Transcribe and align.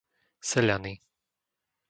Seľany 0.49 0.93